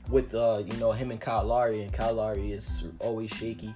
with 0.10 0.34
uh, 0.34 0.64
you 0.66 0.78
know 0.78 0.92
him 0.92 1.12
and 1.12 1.22
Kyle 1.22 1.46
Lowry, 1.46 1.84
and 1.84 1.94
Kyle 1.94 2.16
Lowry 2.16 2.52
is 2.52 2.86
always 3.00 3.30
shaky. 3.30 3.76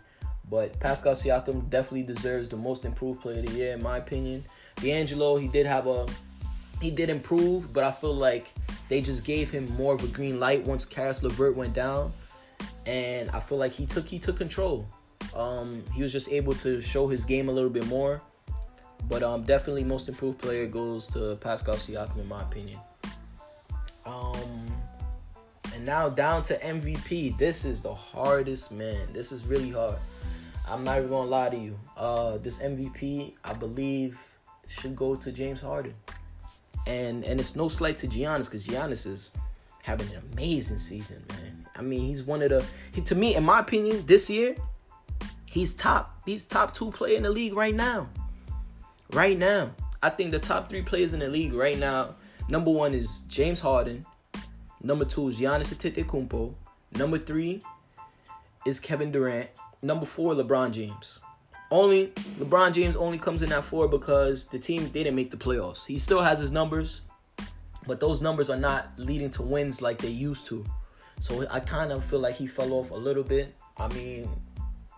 But 0.50 0.80
Pascal 0.80 1.14
Siakam 1.14 1.70
definitely 1.70 2.04
deserves 2.04 2.50
the 2.50 2.58
most 2.58 2.86
improved 2.86 3.22
player 3.22 3.40
of 3.40 3.46
the 3.46 3.52
year, 3.54 3.74
in 3.74 3.84
my 3.84 3.98
opinion. 3.98 4.44
D'Angelo, 4.76 5.38
he 5.38 5.48
did 5.48 5.66
have 5.66 5.88
a 5.88 6.06
he 6.82 6.92
did 6.92 7.10
improve, 7.10 7.72
but 7.74 7.84
I 7.84 7.92
feel 7.92 8.14
like 8.14 8.54
they 8.90 9.02
just 9.02 9.24
gave 9.24 9.50
him 9.50 9.74
more 9.76 9.94
of 9.94 10.04
a 10.04 10.08
green 10.08 10.40
light 10.40 10.64
once 10.64 10.86
Caris 10.86 11.24
LeVert 11.24 11.56
went 11.56 11.74
down, 11.74 12.14
and 12.86 13.30
I 13.32 13.40
feel 13.40 13.58
like 13.58 13.72
he 13.72 13.86
took 13.86 14.06
he 14.08 14.20
took 14.20 14.38
control. 14.38 14.88
Um, 15.36 15.84
he 15.94 16.02
was 16.02 16.12
just 16.12 16.32
able 16.32 16.54
to 16.56 16.80
show 16.80 17.08
his 17.08 17.26
game 17.26 17.50
a 17.50 17.52
little 17.52 17.70
bit 17.70 17.88
more 17.88 18.22
but 19.08 19.24
um, 19.24 19.44
definitely 19.44 19.84
most 19.84 20.10
improved 20.10 20.40
player 20.40 20.66
goes 20.66 21.08
to 21.10 21.36
Pascal 21.36 21.76
Siakam 21.76 22.18
in 22.18 22.28
my 22.28 22.42
opinion. 22.42 22.80
Um, 24.06 24.68
and 25.74 25.86
now 25.86 26.10
down 26.10 26.44
to 26.44 26.58
MVP. 26.60 27.38
This 27.38 27.66
is 27.66 27.82
the 27.82 27.94
hardest 27.94 28.72
man. 28.72 29.08
This 29.14 29.32
is 29.32 29.46
really 29.46 29.72
hard. 29.72 29.98
I'm 30.68 30.84
not 30.84 30.98
even 30.98 31.10
gonna 31.10 31.30
lie 31.30 31.50
to 31.50 31.58
you. 31.58 31.78
Uh, 31.96 32.38
this 32.38 32.60
MVP, 32.60 33.36
I 33.44 33.54
believe, 33.54 34.20
should 34.68 34.96
go 34.96 35.16
to 35.16 35.32
James 35.32 35.62
Harden. 35.62 35.94
And 36.88 37.24
and 37.24 37.40
it's 37.40 37.56
no 37.56 37.68
slight 37.68 37.98
to 38.00 38.08
Giannis 38.08 38.46
because 38.46 38.66
Giannis 38.66 39.06
is 39.08 39.32
having 39.84 40.08
an 40.10 40.22
amazing 40.34 40.78
season, 40.78 41.24
man. 41.30 41.68
I 41.76 41.82
mean, 41.82 42.02
he's 42.02 42.24
one 42.24 42.42
of 42.42 42.50
the 42.50 42.66
he, 42.94 43.02
to 43.02 43.16
me, 43.16 43.36
in 43.36 43.44
my 43.44 43.60
opinion, 43.60 44.06
this 44.06 44.30
year, 44.30 44.56
he's 45.46 45.74
top. 45.74 46.22
He's 46.26 46.46
top 46.46 46.74
two 46.74 46.92
player 46.92 47.18
in 47.18 47.24
the 47.24 47.30
league 47.30 47.56
right 47.56 47.76
now. 47.76 48.10
Right 49.12 49.38
now, 49.38 49.72
I 50.02 50.10
think 50.10 50.32
the 50.32 50.40
top 50.40 50.70
three 50.70 50.82
players 50.82 51.14
in 51.14 51.20
the 51.20 51.28
league 51.28 51.54
right 51.54 51.78
now, 51.78 52.16
number 52.48 52.72
one 52.72 52.94
is 52.94 53.22
James 53.22 53.60
Harden. 53.60 54.06
Number 54.82 55.06
two 55.06 55.30
is 55.30 55.40
Giannis 55.40 55.74
Antetokounmpo. 55.74 56.54
Number 56.96 57.18
three 57.18 57.62
is 58.66 58.80
Kevin 58.80 59.12
Durant. 59.12 59.50
Number 59.82 60.06
four, 60.06 60.34
LeBron 60.34 60.72
James. 60.72 61.20
Only 61.72 62.08
LeBron 62.40 62.74
James 62.74 62.96
only 62.96 63.18
comes 63.18 63.42
in 63.42 63.52
at 63.52 63.64
four 63.64 63.88
because 63.88 64.46
the 64.46 64.60
team 64.60 64.88
didn't 64.90 65.16
make 65.16 65.32
the 65.32 65.38
playoffs. 65.38 65.86
He 65.86 65.98
still 65.98 66.22
has 66.22 66.40
his 66.40 66.52
numbers, 66.52 67.02
but 67.88 68.00
those 68.00 68.22
numbers 68.22 68.50
are 68.50 68.58
not 68.58 68.92
leading 68.98 69.32
to 69.32 69.42
wins 69.42 69.82
like 69.82 69.98
they 69.98 70.10
used 70.10 70.46
to. 70.48 70.64
So 71.20 71.48
I 71.50 71.60
kind 71.60 71.92
of 71.92 72.04
feel 72.04 72.20
like 72.20 72.36
he 72.36 72.46
fell 72.46 72.74
off 72.74 72.92
a 72.92 72.96
little 72.96 73.24
bit. 73.24 73.56
I 73.78 73.88
mean, 73.94 74.30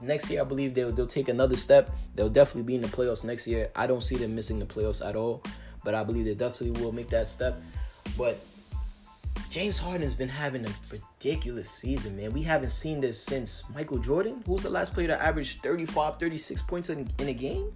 next 0.01 0.29
year 0.29 0.41
I 0.41 0.43
believe 0.43 0.73
they'll 0.73 0.91
they'll 0.91 1.07
take 1.07 1.29
another 1.29 1.55
step. 1.57 1.89
They'll 2.15 2.29
definitely 2.29 2.63
be 2.63 2.75
in 2.75 2.81
the 2.81 2.87
playoffs 2.89 3.23
next 3.23 3.47
year. 3.47 3.69
I 3.75 3.87
don't 3.87 4.01
see 4.01 4.17
them 4.17 4.35
missing 4.35 4.59
the 4.59 4.65
playoffs 4.65 5.05
at 5.07 5.15
all, 5.15 5.43
but 5.83 5.95
I 5.95 6.03
believe 6.03 6.25
they 6.25 6.35
definitely 6.35 6.81
will 6.81 6.91
make 6.91 7.09
that 7.09 7.27
step. 7.27 7.61
But 8.17 8.39
James 9.49 9.79
Harden 9.79 10.01
has 10.01 10.15
been 10.15 10.29
having 10.29 10.65
a 10.65 10.69
ridiculous 10.91 11.69
season, 11.69 12.15
man. 12.17 12.33
We 12.33 12.43
haven't 12.43 12.71
seen 12.71 13.01
this 13.01 13.21
since 13.21 13.63
Michael 13.73 13.97
Jordan. 13.97 14.43
Who's 14.45 14.61
the 14.61 14.69
last 14.69 14.93
player 14.93 15.07
to 15.07 15.21
average 15.21 15.59
35, 15.61 16.17
36 16.17 16.61
points 16.63 16.89
in, 16.89 17.09
in 17.19 17.29
a 17.29 17.33
game? 17.33 17.71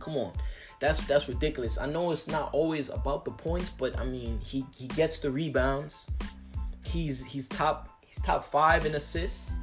Come 0.00 0.16
on. 0.16 0.32
That's 0.80 1.00
that's 1.06 1.28
ridiculous. 1.28 1.78
I 1.78 1.86
know 1.86 2.10
it's 2.10 2.28
not 2.28 2.50
always 2.52 2.90
about 2.90 3.24
the 3.24 3.30
points, 3.30 3.70
but 3.70 3.98
I 3.98 4.04
mean, 4.04 4.38
he 4.40 4.66
he 4.74 4.88
gets 4.88 5.18
the 5.18 5.30
rebounds. 5.30 6.06
He's 6.82 7.24
he's 7.24 7.48
top 7.48 7.88
he's 8.02 8.20
top 8.20 8.44
5 8.44 8.86
in 8.86 8.94
assists. 8.94 9.54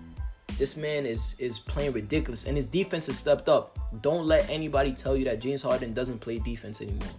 This 0.57 0.75
man 0.75 1.05
is 1.05 1.35
is 1.37 1.59
playing 1.59 1.93
ridiculous 1.93 2.45
and 2.45 2.57
his 2.57 2.67
defense 2.67 3.05
has 3.07 3.17
stepped 3.17 3.47
up. 3.47 3.77
Don't 4.01 4.25
let 4.25 4.49
anybody 4.49 4.93
tell 4.93 5.15
you 5.15 5.25
that 5.25 5.39
James 5.39 5.61
Harden 5.61 5.93
doesn't 5.93 6.19
play 6.19 6.39
defense 6.39 6.81
anymore 6.81 7.09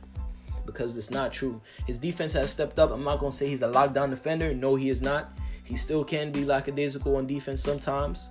because 0.66 0.96
it's 0.96 1.10
not 1.10 1.32
true. 1.32 1.60
His 1.86 1.98
defense 1.98 2.32
has 2.34 2.50
stepped 2.50 2.78
up. 2.78 2.90
I'm 2.90 3.04
not 3.04 3.18
going 3.18 3.32
to 3.32 3.36
say 3.36 3.48
he's 3.48 3.62
a 3.62 3.68
lockdown 3.68 4.10
defender. 4.10 4.54
No, 4.54 4.76
he 4.76 4.90
is 4.90 5.02
not. 5.02 5.32
He 5.64 5.76
still 5.76 6.04
can 6.04 6.30
be 6.30 6.44
lackadaisical 6.44 7.16
on 7.16 7.26
defense 7.26 7.62
sometimes. 7.62 8.28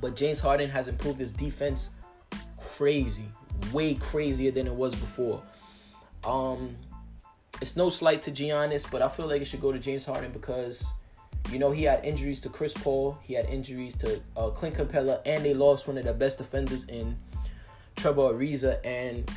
But 0.00 0.16
James 0.16 0.40
Harden 0.40 0.70
has 0.70 0.88
improved 0.88 1.20
his 1.20 1.32
defense 1.32 1.90
crazy, 2.58 3.28
way 3.72 3.94
crazier 3.94 4.50
than 4.50 4.66
it 4.66 4.74
was 4.74 4.94
before. 4.94 5.42
Um, 6.24 6.74
it's 7.60 7.76
no 7.76 7.90
slight 7.90 8.22
to 8.22 8.30
Giannis, 8.30 8.90
but 8.90 9.02
I 9.02 9.08
feel 9.08 9.26
like 9.26 9.42
it 9.42 9.46
should 9.46 9.60
go 9.60 9.72
to 9.72 9.78
James 9.78 10.06
Harden 10.06 10.32
because, 10.32 10.84
you 11.50 11.58
know, 11.58 11.70
he 11.70 11.82
had 11.82 12.04
injuries 12.04 12.40
to 12.42 12.48
Chris 12.48 12.72
Paul, 12.72 13.18
he 13.22 13.34
had 13.34 13.46
injuries 13.46 13.96
to 13.98 14.20
uh, 14.36 14.48
Clint 14.48 14.76
Capela, 14.76 15.20
and 15.26 15.44
they 15.44 15.52
lost 15.52 15.86
one 15.86 15.98
of 15.98 16.04
their 16.04 16.14
best 16.14 16.38
defenders 16.38 16.88
in 16.88 17.16
Trevor 17.96 18.32
Ariza, 18.32 18.78
and 18.84 19.30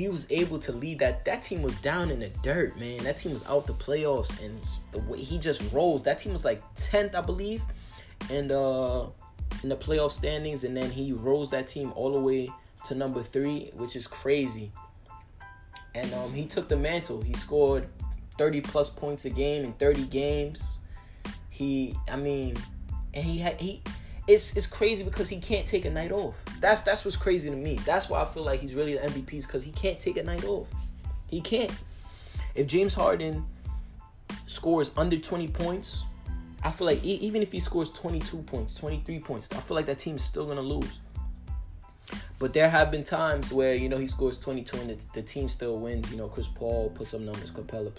he 0.00 0.08
was 0.08 0.26
able 0.30 0.58
to 0.58 0.72
lead 0.72 0.98
that. 1.00 1.26
That 1.26 1.42
team 1.42 1.60
was 1.60 1.76
down 1.76 2.10
in 2.10 2.20
the 2.20 2.30
dirt, 2.42 2.78
man. 2.78 3.04
That 3.04 3.18
team 3.18 3.32
was 3.34 3.46
out 3.46 3.66
the 3.66 3.74
playoffs, 3.74 4.42
and 4.42 4.58
the 4.92 4.98
way 5.00 5.18
he 5.18 5.38
just 5.38 5.62
rose. 5.74 6.02
That 6.04 6.18
team 6.18 6.32
was 6.32 6.42
like 6.42 6.62
tenth, 6.74 7.14
I 7.14 7.20
believe, 7.20 7.62
and 8.30 8.50
uh, 8.50 9.08
in 9.62 9.68
the 9.68 9.76
playoff 9.76 10.12
standings, 10.12 10.64
and 10.64 10.74
then 10.74 10.90
he 10.90 11.12
rose 11.12 11.50
that 11.50 11.66
team 11.66 11.92
all 11.96 12.10
the 12.10 12.20
way 12.20 12.50
to 12.86 12.94
number 12.94 13.22
three, 13.22 13.72
which 13.74 13.94
is 13.94 14.06
crazy. 14.06 14.72
And 15.94 16.10
um, 16.14 16.32
he 16.32 16.46
took 16.46 16.66
the 16.66 16.78
mantle. 16.78 17.20
He 17.20 17.34
scored 17.34 17.86
30 18.38 18.62
plus 18.62 18.88
points 18.88 19.26
a 19.26 19.30
game 19.30 19.64
in 19.64 19.74
30 19.74 20.06
games. 20.06 20.78
He, 21.50 21.94
I 22.10 22.16
mean, 22.16 22.56
and 23.12 23.26
he 23.26 23.38
had 23.38 23.60
he 23.60 23.82
it's 24.26 24.56
it's 24.56 24.66
crazy 24.66 25.04
because 25.04 25.28
he 25.28 25.40
can't 25.40 25.66
take 25.66 25.84
a 25.84 25.90
night 25.90 26.10
off. 26.10 26.36
That's 26.60 26.82
that's 26.82 27.04
what's 27.04 27.16
crazy 27.16 27.50
to 27.50 27.56
me. 27.56 27.76
That's 27.86 28.08
why 28.08 28.22
I 28.22 28.26
feel 28.26 28.44
like 28.44 28.60
he's 28.60 28.74
really 28.74 28.94
the 28.94 29.00
MVP 29.00 29.34
is 29.34 29.46
because 29.46 29.64
he 29.64 29.72
can't 29.72 29.98
take 29.98 30.16
a 30.18 30.22
night 30.22 30.44
off. 30.44 30.68
He 31.28 31.40
can't. 31.40 31.72
If 32.54 32.66
James 32.66 32.94
Harden 32.94 33.44
scores 34.46 34.90
under 34.96 35.16
20 35.16 35.48
points, 35.48 36.02
I 36.62 36.70
feel 36.70 36.86
like 36.86 37.02
even 37.02 37.42
if 37.42 37.52
he 37.52 37.60
scores 37.60 37.90
22 37.92 38.38
points, 38.42 38.74
23 38.74 39.20
points, 39.20 39.48
I 39.52 39.60
feel 39.60 39.74
like 39.74 39.86
that 39.86 39.98
team 39.98 40.16
is 40.16 40.24
still 40.24 40.46
gonna 40.46 40.60
lose. 40.60 41.00
But 42.38 42.52
there 42.52 42.68
have 42.68 42.90
been 42.90 43.04
times 43.04 43.52
where 43.52 43.74
you 43.74 43.88
know 43.88 43.98
he 43.98 44.08
scores 44.08 44.38
22 44.38 44.76
and 44.78 44.90
the, 44.90 45.06
the 45.14 45.22
team 45.22 45.48
still 45.48 45.78
wins. 45.78 46.10
You 46.10 46.18
know, 46.18 46.28
Chris 46.28 46.48
Paul 46.48 46.90
puts 46.90 47.14
up 47.14 47.20
numbers, 47.20 47.50
Capela 47.50 47.92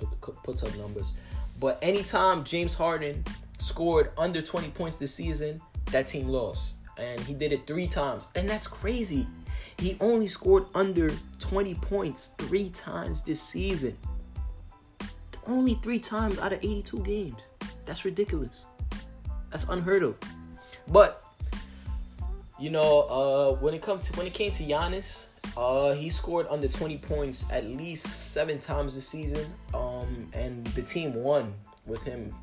puts 0.43 0.63
up 0.63 0.75
numbers. 0.77 1.13
But 1.59 1.79
anytime 1.81 2.43
James 2.43 2.73
Harden 2.73 3.23
scored 3.59 4.11
under 4.17 4.41
20 4.41 4.69
points 4.71 4.97
this 4.97 5.13
season, 5.13 5.61
that 5.91 6.07
team 6.07 6.27
lost. 6.27 6.75
And 7.01 7.19
he 7.21 7.33
did 7.33 7.51
it 7.51 7.65
three 7.65 7.87
times. 7.87 8.29
And 8.35 8.47
that's 8.47 8.67
crazy. 8.67 9.27
He 9.77 9.97
only 9.99 10.27
scored 10.27 10.65
under 10.75 11.11
20 11.39 11.75
points 11.75 12.35
three 12.37 12.69
times 12.69 13.23
this 13.23 13.41
season. 13.41 13.97
Only 15.47 15.75
three 15.75 15.99
times 15.99 16.37
out 16.39 16.53
of 16.53 16.59
82 16.59 16.99
games. 17.03 17.41
That's 17.85 18.05
ridiculous. 18.05 18.65
That's 19.49 19.63
unheard 19.67 20.03
of. 20.03 20.15
But 20.87 21.23
you 22.59 22.69
know, 22.69 23.01
uh, 23.01 23.55
when 23.55 23.73
it 23.73 23.81
comes 23.81 24.07
to 24.07 24.17
when 24.17 24.27
it 24.27 24.33
came 24.33 24.51
to 24.51 24.63
Giannis, 24.63 25.25
uh, 25.57 25.93
he 25.93 26.11
scored 26.11 26.45
under 26.49 26.67
20 26.67 26.99
points 26.99 27.43
at 27.51 27.65
least 27.65 28.31
seven 28.33 28.59
times 28.59 28.95
this 28.95 29.07
season. 29.07 29.45
Um, 29.73 30.29
and 30.33 30.65
the 30.67 30.83
team 30.83 31.15
won 31.15 31.53
with 31.87 32.03
him 32.03 32.33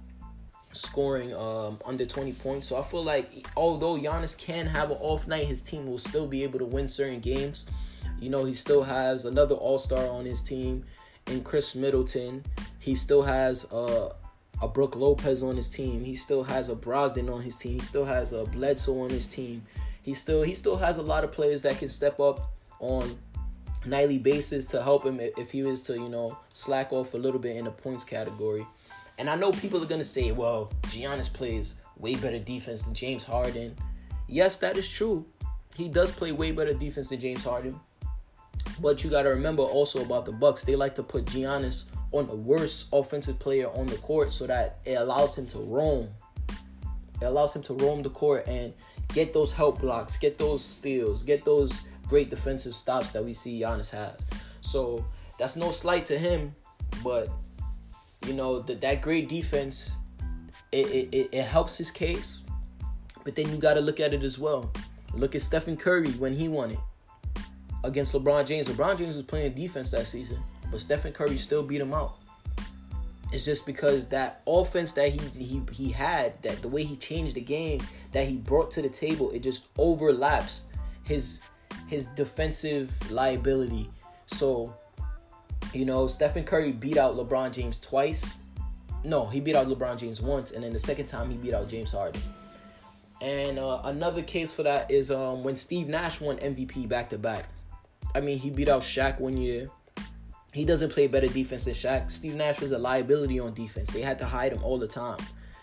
scoring 0.72 1.34
um, 1.34 1.78
under 1.84 2.06
20 2.06 2.32
points. 2.34 2.66
So 2.66 2.78
I 2.78 2.82
feel 2.82 3.04
like 3.04 3.46
although 3.56 3.98
Giannis 3.98 4.38
can 4.38 4.66
have 4.66 4.90
an 4.90 4.98
off 5.00 5.26
night, 5.26 5.46
his 5.46 5.62
team 5.62 5.86
will 5.86 5.98
still 5.98 6.26
be 6.26 6.42
able 6.42 6.58
to 6.58 6.64
win 6.64 6.88
certain 6.88 7.20
games. 7.20 7.66
You 8.20 8.30
know, 8.30 8.44
he 8.44 8.54
still 8.54 8.82
has 8.82 9.24
another 9.24 9.54
All 9.54 9.78
Star 9.78 10.06
on 10.08 10.24
his 10.24 10.42
team 10.42 10.84
in 11.26 11.42
Khris 11.42 11.76
Middleton. 11.76 12.44
He 12.78 12.94
still 12.94 13.22
has 13.22 13.64
uh, 13.72 14.12
a 14.60 14.68
Brook 14.68 14.96
Lopez 14.96 15.42
on 15.42 15.56
his 15.56 15.70
team. 15.70 16.04
He 16.04 16.16
still 16.16 16.42
has 16.44 16.68
a 16.68 16.74
Brogdon 16.74 17.32
on 17.32 17.42
his 17.42 17.56
team. 17.56 17.74
He 17.74 17.84
still 17.84 18.04
has 18.04 18.32
a 18.32 18.44
Bledsoe 18.44 19.00
on 19.02 19.10
his 19.10 19.26
team. 19.26 19.62
He 20.02 20.14
still 20.14 20.42
he 20.42 20.54
still 20.54 20.76
has 20.76 20.98
a 20.98 21.02
lot 21.02 21.24
of 21.24 21.32
players 21.32 21.62
that 21.62 21.78
can 21.78 21.88
step 21.88 22.18
up 22.18 22.52
on 22.80 23.18
nightly 23.86 24.18
basis 24.18 24.66
to 24.66 24.82
help 24.82 25.04
him 25.04 25.20
if 25.20 25.52
he 25.52 25.60
is 25.60 25.82
to 25.82 25.94
you 25.94 26.08
know 26.08 26.36
slack 26.52 26.92
off 26.92 27.14
a 27.14 27.16
little 27.16 27.40
bit 27.40 27.56
in 27.56 27.64
the 27.64 27.70
points 27.70 28.04
category. 28.04 28.66
And 29.18 29.28
I 29.28 29.34
know 29.34 29.50
people 29.50 29.82
are 29.82 29.86
gonna 29.86 30.04
say, 30.04 30.30
well, 30.30 30.70
Giannis 30.84 31.32
plays 31.32 31.74
way 31.98 32.14
better 32.14 32.38
defense 32.38 32.82
than 32.82 32.94
James 32.94 33.24
Harden. 33.24 33.76
Yes, 34.28 34.58
that 34.58 34.76
is 34.76 34.88
true. 34.88 35.26
He 35.74 35.88
does 35.88 36.12
play 36.12 36.32
way 36.32 36.52
better 36.52 36.72
defense 36.72 37.08
than 37.08 37.20
James 37.20 37.44
Harden. 37.44 37.78
But 38.80 39.02
you 39.02 39.10
gotta 39.10 39.30
remember 39.30 39.62
also 39.62 40.02
about 40.02 40.24
the 40.24 40.32
Bucks. 40.32 40.62
They 40.62 40.76
like 40.76 40.94
to 40.96 41.02
put 41.02 41.24
Giannis 41.26 41.84
on 42.12 42.26
the 42.26 42.36
worst 42.36 42.88
offensive 42.92 43.38
player 43.38 43.68
on 43.70 43.86
the 43.86 43.96
court 43.96 44.32
so 44.32 44.46
that 44.46 44.78
it 44.84 44.94
allows 44.94 45.36
him 45.36 45.46
to 45.48 45.58
roam. 45.58 46.08
It 47.20 47.24
allows 47.24 47.54
him 47.56 47.62
to 47.62 47.74
roam 47.74 48.02
the 48.02 48.10
court 48.10 48.46
and 48.46 48.72
get 49.08 49.32
those 49.32 49.52
help 49.52 49.80
blocks, 49.80 50.16
get 50.16 50.38
those 50.38 50.64
steals, 50.64 51.24
get 51.24 51.44
those 51.44 51.82
great 52.08 52.30
defensive 52.30 52.74
stops 52.74 53.10
that 53.10 53.24
we 53.24 53.34
see 53.34 53.60
Giannis 53.60 53.90
has. 53.90 54.24
So 54.60 55.04
that's 55.38 55.56
no 55.56 55.72
slight 55.72 56.04
to 56.06 56.18
him, 56.18 56.54
but 57.02 57.28
you 58.26 58.32
know 58.32 58.60
that 58.60 58.80
that 58.80 59.02
great 59.02 59.28
defense 59.28 59.92
it, 60.72 60.86
it, 61.12 61.28
it 61.32 61.44
helps 61.44 61.76
his 61.78 61.90
case 61.90 62.40
but 63.24 63.34
then 63.34 63.48
you 63.50 63.56
got 63.56 63.74
to 63.74 63.80
look 63.80 64.00
at 64.00 64.14
it 64.14 64.22
as 64.22 64.38
well. 64.38 64.72
Look 65.14 65.34
at 65.34 65.42
stephen 65.42 65.76
curry 65.76 66.10
when 66.12 66.32
he 66.32 66.48
won 66.48 66.70
it 66.70 66.78
against 67.84 68.14
lebron 68.14 68.46
james. 68.46 68.68
Lebron 68.68 68.96
james 68.96 69.16
was 69.16 69.24
playing 69.24 69.54
defense 69.54 69.90
that 69.90 70.06
season 70.06 70.42
but 70.70 70.80
stephen 70.80 71.12
curry 71.12 71.36
still 71.38 71.62
beat 71.62 71.80
him 71.80 71.92
out. 71.92 72.16
It's 73.30 73.44
just 73.44 73.66
because 73.66 74.08
that 74.08 74.40
offense 74.46 74.92
that 74.94 75.10
he 75.10 75.18
he, 75.42 75.62
he 75.72 75.90
had 75.90 76.42
that 76.42 76.62
the 76.62 76.68
way 76.68 76.84
he 76.84 76.96
changed 76.96 77.34
the 77.34 77.40
game 77.40 77.80
that 78.12 78.26
he 78.26 78.36
brought 78.38 78.70
to 78.72 78.82
the 78.82 78.88
table 78.88 79.30
it 79.32 79.40
just 79.40 79.66
overlaps 79.76 80.66
his 81.04 81.40
his 81.86 82.06
defensive 82.08 83.10
liability. 83.10 83.90
So 84.26 84.74
you 85.72 85.84
know, 85.84 86.06
Stephen 86.06 86.44
Curry 86.44 86.72
beat 86.72 86.96
out 86.96 87.16
LeBron 87.16 87.52
James 87.52 87.80
twice. 87.80 88.42
No, 89.04 89.26
he 89.26 89.40
beat 89.40 89.54
out 89.54 89.66
LeBron 89.66 89.98
James 89.98 90.20
once, 90.20 90.50
and 90.52 90.64
then 90.64 90.72
the 90.72 90.78
second 90.78 91.06
time 91.06 91.30
he 91.30 91.36
beat 91.36 91.54
out 91.54 91.68
James 91.68 91.92
Harden. 91.92 92.20
And 93.20 93.58
uh, 93.58 93.80
another 93.84 94.22
case 94.22 94.54
for 94.54 94.62
that 94.62 94.90
is 94.90 95.10
um, 95.10 95.42
when 95.42 95.56
Steve 95.56 95.88
Nash 95.88 96.20
won 96.20 96.36
MVP 96.38 96.88
back 96.88 97.10
to 97.10 97.18
back. 97.18 97.46
I 98.14 98.20
mean, 98.20 98.38
he 98.38 98.50
beat 98.50 98.68
out 98.68 98.82
Shaq 98.82 99.20
one 99.20 99.36
year. 99.36 99.68
He 100.52 100.64
doesn't 100.64 100.90
play 100.92 101.06
better 101.06 101.26
defense 101.26 101.66
than 101.66 101.74
Shaq. 101.74 102.10
Steve 102.10 102.34
Nash 102.34 102.60
was 102.60 102.72
a 102.72 102.78
liability 102.78 103.38
on 103.38 103.54
defense. 103.54 103.90
They 103.90 104.00
had 104.00 104.18
to 104.20 104.24
hide 104.24 104.52
him 104.52 104.62
all 104.62 104.78
the 104.78 104.88
time, 104.88 105.18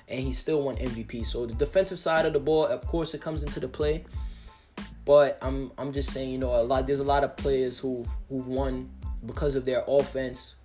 and 0.07 0.19
he 0.19 0.31
still 0.31 0.61
won 0.61 0.75
MVP. 0.75 1.25
So 1.25 1.45
the 1.45 1.55
defensive 1.55 1.97
side 1.97 2.25
of 2.25 2.33
the 2.33 2.39
ball, 2.39 2.65
of 2.67 2.85
course, 2.85 3.13
it 3.13 3.21
comes 3.21 3.41
into 3.41 3.59
the 3.59 3.67
play. 3.67 4.05
But 5.03 5.37
I'm 5.41 5.71
I'm 5.77 5.91
just 5.93 6.11
saying, 6.11 6.29
you 6.29 6.37
know, 6.37 6.55
a 6.55 6.63
lot. 6.63 6.85
There's 6.87 6.99
a 6.99 7.03
lot 7.03 7.23
of 7.23 7.35
players 7.37 7.79
who've 7.79 8.07
who've 8.29 8.47
won 8.47 8.89
because 9.25 9.55
of 9.55 9.65
their 9.65 9.83
offense 9.87 10.55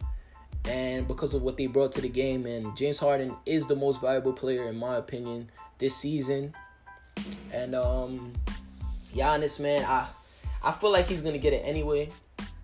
and 0.64 1.06
because 1.08 1.34
of 1.34 1.42
what 1.42 1.56
they 1.56 1.66
brought 1.66 1.92
to 1.92 2.00
the 2.00 2.08
game. 2.08 2.46
And 2.46 2.76
James 2.76 2.98
Harden 2.98 3.36
is 3.46 3.66
the 3.66 3.76
most 3.76 4.00
valuable 4.00 4.32
player, 4.32 4.68
in 4.68 4.76
my 4.76 4.96
opinion, 4.96 5.50
this 5.78 5.96
season. 5.96 6.54
And 7.52 7.74
um, 7.74 8.32
Giannis, 9.14 9.60
man, 9.60 9.84
I 9.84 10.08
I 10.62 10.72
feel 10.72 10.90
like 10.90 11.06
he's 11.06 11.20
gonna 11.20 11.38
get 11.38 11.52
it 11.52 11.62
anyway 11.64 12.10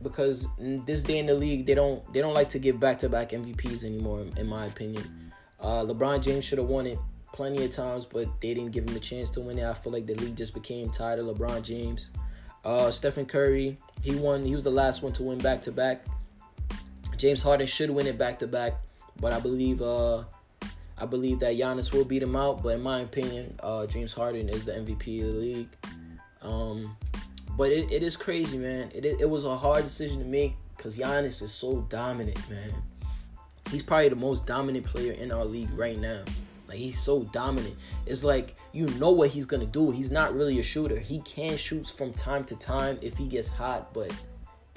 because 0.02 0.46
this 0.58 1.02
day 1.02 1.18
in 1.18 1.26
the 1.26 1.34
league, 1.34 1.66
they 1.66 1.74
don't 1.74 2.12
they 2.12 2.20
don't 2.20 2.34
like 2.34 2.48
to 2.50 2.58
give 2.58 2.78
back 2.78 2.98
to 3.00 3.08
back 3.08 3.30
MVPs 3.30 3.84
anymore, 3.84 4.24
in 4.36 4.46
my 4.46 4.66
opinion. 4.66 5.32
Uh, 5.60 5.82
LeBron 5.82 6.22
James 6.22 6.44
should 6.44 6.58
have 6.58 6.68
won 6.68 6.86
it 6.86 6.98
plenty 7.32 7.64
of 7.64 7.70
times, 7.70 8.04
but 8.04 8.28
they 8.40 8.54
didn't 8.54 8.72
give 8.72 8.88
him 8.88 8.96
a 8.96 9.00
chance 9.00 9.30
to 9.30 9.40
win 9.40 9.58
it. 9.58 9.64
I 9.64 9.74
feel 9.74 9.92
like 9.92 10.06
the 10.06 10.14
league 10.14 10.36
just 10.36 10.54
became 10.54 10.90
tired 10.90 11.18
of 11.18 11.26
LeBron 11.26 11.62
James. 11.62 12.10
Uh, 12.66 12.90
Stephen 12.90 13.26
Curry, 13.26 13.78
he 14.02 14.16
won. 14.16 14.44
He 14.44 14.52
was 14.52 14.64
the 14.64 14.72
last 14.72 15.00
one 15.00 15.12
to 15.12 15.22
win 15.22 15.38
back 15.38 15.62
to 15.62 15.72
back. 15.72 16.04
James 17.16 17.40
Harden 17.40 17.64
should 17.64 17.90
win 17.90 18.08
it 18.08 18.18
back 18.18 18.40
to 18.40 18.48
back, 18.48 18.72
but 19.20 19.32
I 19.32 19.38
believe 19.38 19.80
uh, 19.80 20.24
I 20.98 21.06
believe 21.06 21.38
that 21.40 21.54
Giannis 21.54 21.92
will 21.92 22.04
beat 22.04 22.24
him 22.24 22.34
out. 22.34 22.64
But 22.64 22.70
in 22.70 22.82
my 22.82 23.02
opinion, 23.02 23.56
uh, 23.62 23.86
James 23.86 24.12
Harden 24.12 24.48
is 24.48 24.64
the 24.64 24.72
MVP 24.72 25.24
of 25.24 25.34
the 25.34 25.38
league. 25.38 25.68
Um, 26.42 26.96
but 27.56 27.70
it, 27.70 27.92
it 27.92 28.02
is 28.02 28.16
crazy, 28.16 28.58
man. 28.58 28.90
It, 28.92 29.04
it 29.04 29.30
was 29.30 29.44
a 29.44 29.56
hard 29.56 29.84
decision 29.84 30.18
to 30.18 30.24
make 30.24 30.56
because 30.76 30.98
Giannis 30.98 31.42
is 31.42 31.52
so 31.52 31.82
dominant, 31.88 32.50
man. 32.50 32.72
He's 33.70 33.84
probably 33.84 34.08
the 34.08 34.16
most 34.16 34.44
dominant 34.44 34.86
player 34.86 35.12
in 35.12 35.30
our 35.30 35.44
league 35.44 35.70
right 35.78 35.98
now. 36.00 36.24
Like 36.68 36.78
he's 36.78 36.98
so 36.98 37.24
dominant. 37.24 37.74
It's 38.06 38.24
like 38.24 38.56
you 38.72 38.86
know 38.98 39.10
what 39.10 39.30
he's 39.30 39.46
gonna 39.46 39.66
do. 39.66 39.90
He's 39.90 40.10
not 40.10 40.34
really 40.34 40.58
a 40.58 40.62
shooter. 40.62 40.98
He 40.98 41.20
can 41.20 41.56
shoot 41.56 41.88
from 41.88 42.12
time 42.12 42.44
to 42.44 42.56
time 42.56 42.98
if 43.02 43.16
he 43.16 43.26
gets 43.26 43.48
hot, 43.48 43.94
but 43.94 44.12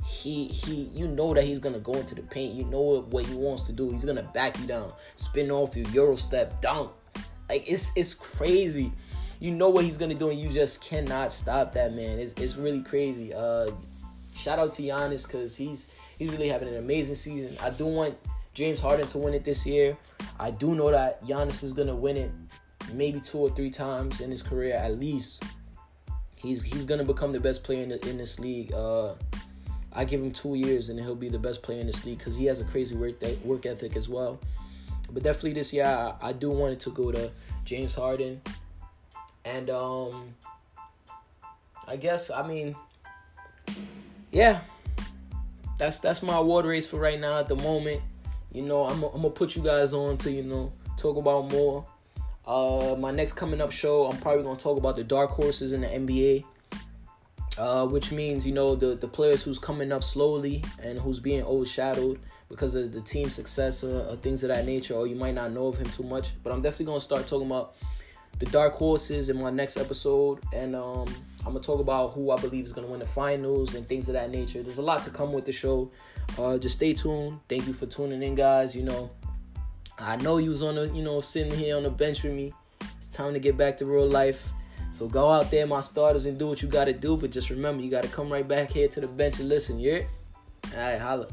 he 0.06 0.46
he 0.46 0.90
you 0.94 1.08
know 1.08 1.34
that 1.34 1.44
he's 1.44 1.60
gonna 1.60 1.80
go 1.80 1.94
into 1.94 2.16
the 2.16 2.22
paint. 2.22 2.56
You 2.56 2.66
know 2.66 3.02
what 3.02 3.26
he 3.26 3.36
wants 3.36 3.64
to 3.64 3.72
do. 3.72 3.90
He's 3.90 4.06
gonna 4.06 4.24
back 4.34 4.60
you 4.60 4.68
down, 4.68 4.94
spin 5.16 5.52
off 5.52 5.76
you, 5.76 5.86
euro 5.92 6.16
step, 6.16 6.62
dunk. 6.62 6.92
Like 7.50 7.64
it's 7.68 7.96
it's 7.96 8.14
crazy. 8.14 8.92
You 9.40 9.52
know 9.52 9.70
what 9.70 9.86
he's 9.86 9.98
gonna 9.98 10.16
do, 10.16 10.30
and 10.30 10.40
you 10.40 10.50
just 10.50 10.84
cannot 10.84 11.32
stop 11.32 11.74
that 11.74 11.94
man. 11.94 12.20
It's 12.20 12.34
it's 12.42 12.58
really 12.58 12.82
crazy. 12.82 13.34
Uh, 13.34 13.72
shout 14.36 14.60
out 14.60 14.74
to 14.74 14.84
Giannis 14.84 15.26
because 15.26 15.56
he's 15.56 15.88
he's 16.18 16.32
really 16.32 16.50
having 16.50 16.68
an 16.68 16.78
amazing 16.78 17.16
season. 17.16 17.58
I 17.62 17.70
do 17.70 17.86
want 17.86 18.16
James 18.60 18.82
Harden 18.82 19.08
to 19.08 19.18
win 19.18 19.34
it 19.34 19.46
this 19.46 19.66
year. 19.66 19.98
I 20.38 20.52
do 20.52 20.76
know 20.76 20.92
that 20.92 21.24
Giannis 21.24 21.64
is 21.64 21.72
gonna 21.72 21.96
win 21.96 22.18
it 22.18 22.30
maybe 22.92 23.22
two 23.22 23.38
or 23.38 23.50
three 23.50 23.70
times 23.70 24.20
in 24.20 24.30
his 24.30 24.44
career 24.44 24.76
at 24.76 25.00
least. 25.00 25.46
He's 26.36 26.62
he's 26.62 26.84
gonna 26.84 27.06
become 27.06 27.32
the 27.32 27.40
best 27.40 27.64
player 27.64 27.84
in, 27.84 27.88
the, 27.88 28.10
in 28.10 28.18
this 28.18 28.38
league. 28.38 28.74
Uh, 28.74 29.14
I 29.94 30.04
give 30.04 30.22
him 30.22 30.32
two 30.32 30.56
years 30.56 30.90
and 30.90 31.00
he'll 31.00 31.16
be 31.16 31.30
the 31.30 31.40
best 31.40 31.62
player 31.62 31.80
in 31.80 31.88
this 31.88 32.04
league 32.04 32.18
because 32.18 32.36
he 32.36 32.44
has 32.48 32.60
a 32.60 32.66
crazy 32.66 32.98
work 32.98 33.24
work 33.46 33.66
ethic 33.66 33.96
as 33.96 34.10
well. 34.10 34.42
But 35.10 35.24
definitely 35.24 35.54
this 35.54 35.72
year, 35.72 35.86
I, 35.86 36.16
I 36.22 36.34
do 36.34 36.52
want 36.52 36.74
it 36.74 36.82
to 36.82 36.90
go 36.90 37.14
to 37.14 37.32
James 37.64 37.96
Harden, 37.96 38.42
and 39.46 39.70
um, 39.70 40.36
I 41.88 41.96
guess 41.96 42.30
I 42.30 42.46
mean, 42.46 42.76
yeah, 44.34 44.60
that's 45.78 46.02
that's 46.02 46.22
my 46.22 46.36
award 46.36 46.66
race 46.66 46.86
for 46.86 47.00
right 47.00 47.22
now 47.22 47.40
at 47.40 47.48
the 47.48 47.56
moment. 47.56 48.02
You 48.52 48.64
know, 48.64 48.86
I'm 48.86 49.04
I'm 49.04 49.22
gonna 49.22 49.30
put 49.30 49.56
you 49.56 49.64
guys 49.64 49.94
on 49.94 50.18
to 50.20 50.32
you 50.32 50.44
know 50.44 50.72
talk 50.98 51.18
about 51.18 51.52
more. 51.52 51.86
Uh, 52.46 52.96
my 52.98 53.12
next 53.12 53.34
coming 53.34 53.62
up 53.62 53.72
show, 53.72 54.08
I'm 54.08 54.18
probably 54.18 54.44
gonna 54.44 54.58
talk 54.58 54.78
about 54.78 54.96
the 54.96 55.04
dark 55.04 55.30
horses 55.30 55.74
in 55.74 55.82
the 55.82 55.88
NBA. 55.88 56.46
Uh, 57.58 57.86
which 57.86 58.12
means 58.12 58.48
you 58.48 58.54
know 58.54 58.74
the 58.74 58.96
the 58.96 59.08
players 59.08 59.44
who's 59.44 59.60
coming 59.60 59.92
up 59.92 60.04
slowly 60.04 60.64
and 60.82 60.98
who's 60.98 61.20
being 61.20 61.44
overshadowed 61.44 62.18
because 62.48 62.74
of 62.74 62.92
the 62.92 63.02
team 63.02 63.30
success 63.30 63.84
or, 63.84 64.02
or, 64.08 64.16
things 64.16 64.44
of 64.44 64.50
that 64.50 64.66
nature, 64.66 64.96
or 64.96 65.06
you 65.06 65.16
might 65.16 65.36
not 65.36 65.52
know 65.52 65.68
of 65.68 65.78
him 65.78 65.90
too 65.90 66.04
much. 66.04 66.32
But 66.44 66.52
I'm 66.52 66.62
definitely 66.62 66.88
gonna 66.88 67.02
start 67.02 67.28
talking 67.28 67.48
about 67.48 67.76
the 68.40 68.46
dark 68.48 68.74
horses 68.74 69.30
in 69.30 69.40
my 69.42 69.50
next 69.50 69.78
episode, 69.78 70.40
and 70.54 70.76
um, 70.76 71.08
I'm 71.40 71.54
gonna 71.54 71.60
talk 71.60 71.80
about 71.80 72.14
who 72.14 72.32
I 72.32 72.40
believe 72.40 72.66
is 72.66 72.74
gonna 72.74 72.88
win 72.88 73.00
the 73.00 73.06
finals 73.06 73.76
and 73.76 73.88
things 73.88 74.08
of 74.08 74.14
that 74.14 74.32
nature. 74.32 74.64
There's 74.64 74.78
a 74.78 74.84
lot 74.84 75.04
to 75.04 75.10
come 75.10 75.34
with 75.34 75.46
the 75.46 75.52
show. 75.52 75.92
Uh, 76.38 76.58
just 76.58 76.76
stay 76.76 76.94
tuned. 76.94 77.40
Thank 77.50 77.68
you 77.68 77.74
for 77.74 77.86
tuning 77.86 78.24
in, 78.24 78.36
guys. 78.36 78.76
You 78.76 78.84
know, 78.84 79.12
I 79.98 80.16
know 80.18 80.38
you 80.38 80.50
was 80.50 80.64
on 80.64 80.76
the, 80.76 80.88
you 80.90 81.04
know, 81.04 81.22
sitting 81.22 81.54
here 81.54 81.76
on 81.76 81.84
the 81.84 81.90
bench 81.90 82.24
with 82.24 82.34
me. 82.34 82.54
It's 82.98 83.10
time 83.10 83.34
to 83.34 83.40
get 83.40 83.58
back 83.58 83.78
to 83.78 83.86
real 83.86 84.08
life. 84.08 84.50
So 84.92 85.08
go 85.08 85.30
out 85.30 85.52
there, 85.52 85.68
my 85.68 85.82
starters, 85.82 86.26
and 86.26 86.38
do 86.40 86.48
what 86.48 86.62
you 86.62 86.70
got 86.70 86.86
to 86.86 86.94
do. 86.94 87.18
But 87.18 87.32
just 87.32 87.50
remember, 87.50 87.84
you 87.84 87.92
got 87.92 88.04
to 88.04 88.10
come 88.10 88.32
right 88.32 88.48
back 88.48 88.72
here 88.72 88.88
to 88.88 89.02
the 89.02 89.08
bench 89.08 89.40
and 89.40 89.50
listen. 89.50 89.80
Yeah? 89.80 90.02
All 90.76 90.82
right, 90.82 91.00
holla. 91.00 91.28